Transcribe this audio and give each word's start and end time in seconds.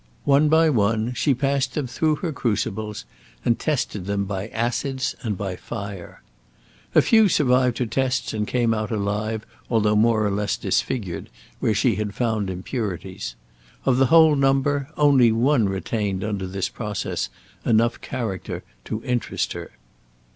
One 0.25 0.49
by 0.49 0.67
one, 0.71 1.13
she 1.13 1.35
passed 1.35 1.75
them 1.75 1.85
through 1.85 2.15
her 2.25 2.31
crucibles, 2.31 3.05
and 3.45 3.59
tested 3.59 4.07
them 4.07 4.25
by 4.25 4.47
acids 4.47 5.13
and 5.21 5.37
by 5.37 5.55
fire. 5.55 6.23
A 6.95 7.03
few 7.03 7.29
survived 7.29 7.77
her 7.77 7.85
tests 7.85 8.33
and 8.33 8.47
came 8.47 8.73
out 8.73 8.89
alive, 8.89 9.45
though 9.69 9.95
more 9.95 10.25
or 10.25 10.31
less 10.31 10.57
disfigured, 10.57 11.29
where 11.59 11.75
she 11.75 11.97
had 11.97 12.15
found 12.15 12.49
impurities. 12.49 13.35
Of 13.85 13.97
the 13.97 14.07
whole 14.07 14.35
number, 14.35 14.89
only 14.97 15.31
one 15.31 15.69
retained 15.69 16.23
under 16.23 16.47
this 16.47 16.67
process 16.69 17.29
enough 17.63 18.01
character 18.01 18.63
to 18.85 19.03
interest 19.03 19.53
her. 19.53 19.69